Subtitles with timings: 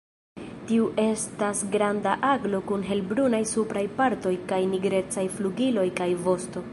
[0.69, 6.69] Tiu estas granda aglo kun helbrunaj supraj partoj kaj nigrecaj flugiloj kaj vosto.